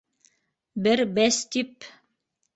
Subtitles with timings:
[0.87, 1.89] Бер бәс тип...